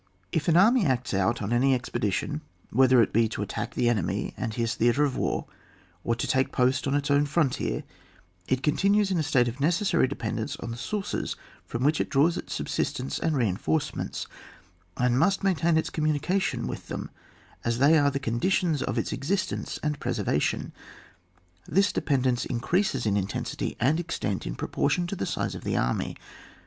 [0.31, 4.33] If an army sets out on any expedition, whether it be to attack the enemy
[4.35, 5.45] and his theatre of war,
[6.03, 7.83] or to take post on its own frontier,
[8.47, 11.35] it continues in a state of necessary dependence on the sources
[11.67, 14.25] from wluch it draws its subsistence and reinforcements,
[14.97, 17.11] and must maintain its commimication with them,
[17.63, 20.73] as they are the conditions of its existence and preservation.
[21.67, 26.17] This dependence increases in intensity and extent in proportion to the size of the army.